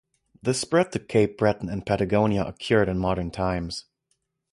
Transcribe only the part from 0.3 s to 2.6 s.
The spread to Cape Breton and Patagonia